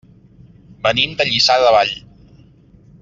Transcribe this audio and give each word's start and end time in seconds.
Venim 0.87 1.13
de 1.19 1.27
Lliçà 1.29 1.59
de 1.65 1.75
Vall. 1.77 1.93